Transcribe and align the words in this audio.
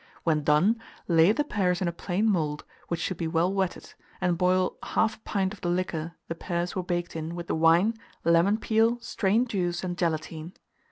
When 0.23 0.41
done, 0.43 0.81
lay 1.07 1.31
the 1.31 1.43
pears 1.43 1.79
in 1.79 1.87
a 1.87 1.91
plain 1.91 2.25
mould, 2.27 2.63
which 2.87 2.99
should 2.99 3.17
be 3.17 3.27
well 3.27 3.53
wetted, 3.53 3.93
and 4.19 4.35
boil 4.35 4.75
1/2 4.81 5.23
pint 5.25 5.53
of 5.53 5.61
the 5.61 5.69
liquor 5.69 6.15
the 6.27 6.33
pears 6.33 6.75
were 6.75 6.81
baked 6.81 7.15
in 7.15 7.35
with 7.35 7.45
the 7.45 7.53
wine, 7.53 7.93
lemon 8.23 8.57
peel, 8.57 8.97
strained 8.99 9.49
juice, 9.51 9.83
and 9.83 9.95
gelatine. 9.99 10.53